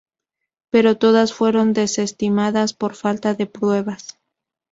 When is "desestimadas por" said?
1.73-2.95